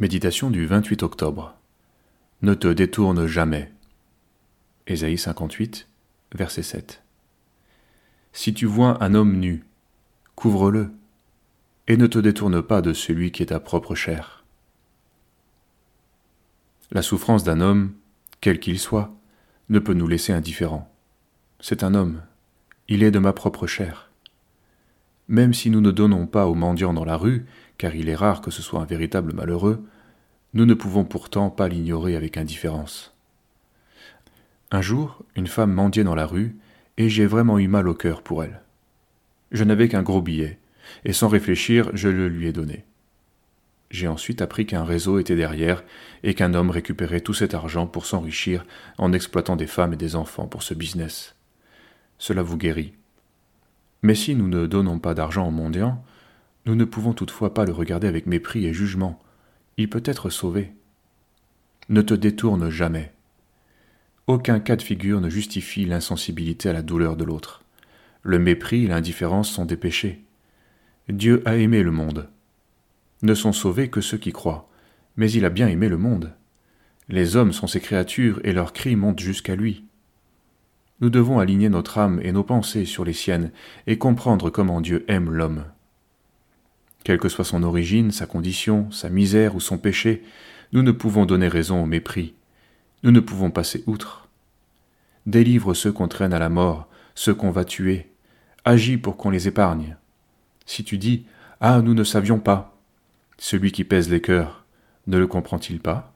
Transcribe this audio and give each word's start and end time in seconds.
Méditation 0.00 0.48
du 0.50 0.64
28 0.64 1.02
octobre. 1.02 1.56
Ne 2.42 2.54
te 2.54 2.68
détourne 2.68 3.26
jamais. 3.26 3.72
Ésaïe 4.86 5.18
58, 5.18 5.88
verset 6.36 6.62
7. 6.62 7.02
Si 8.32 8.54
tu 8.54 8.66
vois 8.66 9.02
un 9.02 9.14
homme 9.14 9.34
nu, 9.34 9.64
couvre-le, 10.36 10.92
et 11.88 11.96
ne 11.96 12.06
te 12.06 12.20
détourne 12.20 12.62
pas 12.62 12.80
de 12.80 12.92
celui 12.92 13.32
qui 13.32 13.42
est 13.42 13.46
ta 13.46 13.58
propre 13.58 13.96
chair. 13.96 14.44
La 16.92 17.02
souffrance 17.02 17.42
d'un 17.42 17.60
homme, 17.60 17.92
quel 18.40 18.60
qu'il 18.60 18.78
soit, 18.78 19.12
ne 19.68 19.80
peut 19.80 19.94
nous 19.94 20.06
laisser 20.06 20.32
indifférents. 20.32 20.94
C'est 21.58 21.82
un 21.82 21.96
homme, 21.96 22.22
il 22.86 23.02
est 23.02 23.10
de 23.10 23.18
ma 23.18 23.32
propre 23.32 23.66
chair. 23.66 24.12
Même 25.26 25.54
si 25.54 25.70
nous 25.70 25.80
ne 25.80 25.90
donnons 25.90 26.28
pas 26.28 26.46
aux 26.46 26.54
mendiants 26.54 26.94
dans 26.94 27.04
la 27.04 27.16
rue, 27.16 27.46
car 27.78 27.94
il 27.94 28.08
est 28.08 28.14
rare 28.14 28.40
que 28.40 28.50
ce 28.50 28.62
soit 28.62 28.80
un 28.80 28.84
véritable 28.84 29.32
malheureux, 29.32 29.84
nous 30.54 30.66
ne 30.66 30.74
pouvons 30.74 31.04
pourtant 31.04 31.50
pas 31.50 31.68
l'ignorer 31.68 32.16
avec 32.16 32.36
indifférence. 32.36 33.14
Un 34.70 34.82
jour, 34.82 35.24
une 35.36 35.46
femme 35.46 35.72
mendiait 35.72 36.04
dans 36.04 36.14
la 36.14 36.26
rue, 36.26 36.56
et 36.96 37.08
j'ai 37.08 37.26
vraiment 37.26 37.58
eu 37.58 37.68
mal 37.68 37.88
au 37.88 37.94
cœur 37.94 38.22
pour 38.22 38.42
elle. 38.42 38.60
Je 39.52 39.64
n'avais 39.64 39.88
qu'un 39.88 40.02
gros 40.02 40.20
billet, 40.20 40.58
et 41.04 41.12
sans 41.12 41.28
réfléchir, 41.28 41.90
je 41.94 42.08
le 42.08 42.28
lui 42.28 42.48
ai 42.48 42.52
donné. 42.52 42.84
J'ai 43.90 44.08
ensuite 44.08 44.42
appris 44.42 44.66
qu'un 44.66 44.84
réseau 44.84 45.18
était 45.18 45.36
derrière, 45.36 45.84
et 46.22 46.34
qu'un 46.34 46.52
homme 46.52 46.70
récupérait 46.70 47.20
tout 47.20 47.32
cet 47.32 47.54
argent 47.54 47.86
pour 47.86 48.04
s'enrichir 48.04 48.66
en 48.98 49.12
exploitant 49.12 49.56
des 49.56 49.66
femmes 49.66 49.94
et 49.94 49.96
des 49.96 50.16
enfants 50.16 50.46
pour 50.46 50.62
ce 50.62 50.74
business. 50.74 51.34
Cela 52.18 52.42
vous 52.42 52.58
guérit. 52.58 52.92
Mais 54.02 54.14
si 54.14 54.34
nous 54.34 54.48
ne 54.48 54.66
donnons 54.66 54.98
pas 54.98 55.14
d'argent 55.14 55.48
aux 55.48 55.52
mendiants, 55.52 56.04
nous 56.68 56.74
ne 56.74 56.84
pouvons 56.84 57.14
toutefois 57.14 57.54
pas 57.54 57.64
le 57.64 57.72
regarder 57.72 58.08
avec 58.08 58.26
mépris 58.26 58.66
et 58.66 58.74
jugement. 58.74 59.18
Il 59.78 59.88
peut 59.88 60.02
être 60.04 60.28
sauvé. 60.28 60.74
Ne 61.88 62.02
te 62.02 62.12
détourne 62.12 62.68
jamais. 62.68 63.10
Aucun 64.26 64.60
cas 64.60 64.76
de 64.76 64.82
figure 64.82 65.22
ne 65.22 65.30
justifie 65.30 65.86
l'insensibilité 65.86 66.68
à 66.68 66.74
la 66.74 66.82
douleur 66.82 67.16
de 67.16 67.24
l'autre. 67.24 67.62
Le 68.22 68.38
mépris 68.38 68.84
et 68.84 68.88
l'indifférence 68.88 69.50
sont 69.50 69.64
des 69.64 69.78
péchés. 69.78 70.22
Dieu 71.08 71.40
a 71.46 71.56
aimé 71.56 71.82
le 71.82 71.90
monde. 71.90 72.28
Ne 73.22 73.32
sont 73.32 73.54
sauvés 73.54 73.88
que 73.88 74.02
ceux 74.02 74.18
qui 74.18 74.32
croient, 74.32 74.68
mais 75.16 75.30
il 75.30 75.46
a 75.46 75.50
bien 75.50 75.68
aimé 75.68 75.88
le 75.88 75.96
monde. 75.96 76.34
Les 77.08 77.36
hommes 77.36 77.54
sont 77.54 77.66
ses 77.66 77.80
créatures 77.80 78.42
et 78.44 78.52
leurs 78.52 78.74
cris 78.74 78.94
montent 78.94 79.20
jusqu'à 79.20 79.56
lui. 79.56 79.86
Nous 81.00 81.08
devons 81.08 81.38
aligner 81.38 81.70
notre 81.70 81.96
âme 81.96 82.20
et 82.22 82.32
nos 82.32 82.44
pensées 82.44 82.84
sur 82.84 83.06
les 83.06 83.14
siennes 83.14 83.52
et 83.86 83.96
comprendre 83.96 84.50
comment 84.50 84.82
Dieu 84.82 85.06
aime 85.08 85.30
l'homme. 85.30 85.64
Quelle 87.04 87.18
que 87.18 87.28
soit 87.28 87.44
son 87.44 87.62
origine, 87.62 88.10
sa 88.10 88.26
condition, 88.26 88.90
sa 88.90 89.08
misère 89.08 89.54
ou 89.54 89.60
son 89.60 89.78
péché, 89.78 90.22
nous 90.72 90.82
ne 90.82 90.92
pouvons 90.92 91.26
donner 91.26 91.48
raison 91.48 91.82
au 91.82 91.86
mépris. 91.86 92.34
Nous 93.02 93.10
ne 93.10 93.20
pouvons 93.20 93.50
passer 93.50 93.84
outre. 93.86 94.28
Délivre 95.26 95.74
ceux 95.74 95.92
qu'on 95.92 96.08
traîne 96.08 96.32
à 96.32 96.38
la 96.38 96.48
mort, 96.48 96.88
ceux 97.14 97.34
qu'on 97.34 97.50
va 97.50 97.64
tuer. 97.64 98.10
Agis 98.64 98.98
pour 98.98 99.16
qu'on 99.16 99.30
les 99.30 99.48
épargne. 99.48 99.96
Si 100.66 100.84
tu 100.84 100.98
dis 100.98 101.24
Ah, 101.60 101.80
nous 101.80 101.94
ne 101.94 102.04
savions 102.04 102.38
pas, 102.38 102.76
celui 103.38 103.72
qui 103.72 103.84
pèse 103.84 104.10
les 104.10 104.20
cœurs, 104.20 104.64
ne 105.06 105.16
le 105.16 105.26
comprend-il 105.26 105.80
pas? 105.80 106.12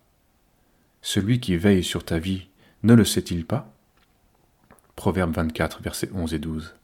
Celui 1.00 1.40
qui 1.40 1.56
veille 1.56 1.84
sur 1.84 2.04
ta 2.04 2.18
vie, 2.18 2.48
ne 2.82 2.94
le 2.94 3.04
sait-il 3.04 3.46
pas? 3.46 3.72
Proverbe 4.96 5.34
24, 5.34 5.82
versets 5.82 6.10
11 6.14 6.34
et 6.34 6.38
12. 6.38 6.74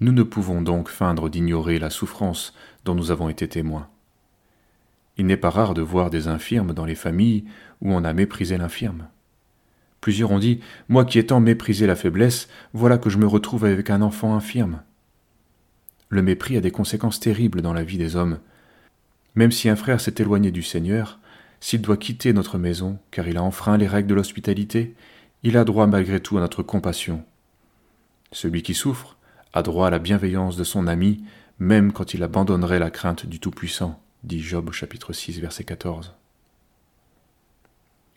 Nous 0.00 0.12
ne 0.12 0.22
pouvons 0.22 0.62
donc 0.62 0.88
feindre 0.88 1.28
d'ignorer 1.28 1.78
la 1.78 1.90
souffrance 1.90 2.54
dont 2.84 2.94
nous 2.94 3.10
avons 3.10 3.28
été 3.28 3.48
témoins. 3.48 3.88
Il 5.16 5.26
n'est 5.26 5.36
pas 5.36 5.50
rare 5.50 5.74
de 5.74 5.82
voir 5.82 6.10
des 6.10 6.28
infirmes 6.28 6.72
dans 6.72 6.84
les 6.84 6.94
familles 6.94 7.44
où 7.80 7.92
on 7.92 8.04
a 8.04 8.12
méprisé 8.12 8.56
l'infirme. 8.56 9.08
Plusieurs 10.00 10.30
ont 10.30 10.38
dit 10.38 10.60
Moi 10.88 11.04
qui 11.04 11.18
ai 11.18 11.26
tant 11.26 11.40
méprisé 11.40 11.86
la 11.86 11.96
faiblesse, 11.96 12.48
voilà 12.72 12.98
que 12.98 13.10
je 13.10 13.18
me 13.18 13.26
retrouve 13.26 13.64
avec 13.64 13.90
un 13.90 14.00
enfant 14.00 14.36
infirme. 14.36 14.82
Le 16.08 16.22
mépris 16.22 16.56
a 16.56 16.60
des 16.60 16.70
conséquences 16.70 17.18
terribles 17.18 17.60
dans 17.60 17.72
la 17.72 17.82
vie 17.82 17.98
des 17.98 18.14
hommes. 18.14 18.38
Même 19.34 19.52
si 19.52 19.68
un 19.68 19.76
frère 19.76 20.00
s'est 20.00 20.14
éloigné 20.18 20.52
du 20.52 20.62
Seigneur, 20.62 21.18
s'il 21.60 21.82
doit 21.82 21.96
quitter 21.96 22.32
notre 22.32 22.56
maison 22.56 22.98
car 23.10 23.26
il 23.26 23.36
a 23.36 23.42
enfreint 23.42 23.76
les 23.76 23.88
règles 23.88 24.08
de 24.08 24.14
l'hospitalité, 24.14 24.94
il 25.42 25.56
a 25.56 25.64
droit 25.64 25.88
malgré 25.88 26.20
tout 26.20 26.38
à 26.38 26.40
notre 26.40 26.62
compassion. 26.62 27.24
Celui 28.30 28.62
qui 28.62 28.74
souffre 28.74 29.17
a 29.52 29.62
droit 29.62 29.88
à 29.88 29.90
la 29.90 29.98
bienveillance 29.98 30.56
de 30.56 30.64
son 30.64 30.86
ami, 30.86 31.24
même 31.58 31.92
quand 31.92 32.14
il 32.14 32.22
abandonnerait 32.22 32.78
la 32.78 32.90
crainte 32.90 33.26
du 33.26 33.40
Tout-Puissant, 33.40 34.00
dit 34.24 34.40
Job 34.40 34.68
au 34.68 34.72
chapitre 34.72 35.12
6, 35.12 35.40
verset 35.40 35.64
14. 35.64 36.14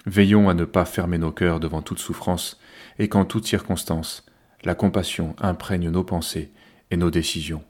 Veillons 0.06 0.50
à 0.50 0.54
ne 0.54 0.66
pas 0.66 0.86
fermer 0.86 1.18
nos 1.18 1.32
cœurs 1.32 1.60
devant 1.60 1.82
toute 1.82 2.00
souffrance, 2.00 2.60
et 3.00 3.08
qu'en 3.08 3.26
toute 3.26 3.46
circonstance, 3.46 4.26
la 4.64 4.76
compassion 4.76 5.36
imprègne 5.40 5.90
nos 5.90 6.04
pensées 6.04 6.52
et 6.90 6.98
nos 6.98 7.12
décisions. 7.12 7.64